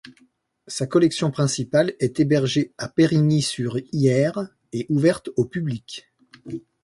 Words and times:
Sa 0.65 0.87
collection 0.87 1.29
principale 1.29 1.93
est 1.99 2.19
hébergée 2.19 2.73
à 2.79 2.89
Périgny-sur-Yerres 2.89 4.47
et 4.73 4.87
ouverte 4.89 5.29
au 5.35 5.45
public. 5.45 6.11